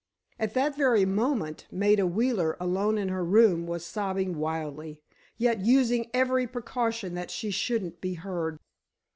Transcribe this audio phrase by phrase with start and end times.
[0.39, 4.99] At that very moment, Maida Wheeler, alone in her room, was sobbing wildly,
[5.37, 8.57] yet using every precaution that she shouldn't be heard.